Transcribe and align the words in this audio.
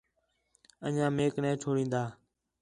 انڄیاں 0.85 1.11
میک 1.17 1.33
نے 1.43 1.51
چُھڑین٘دا 1.61 2.03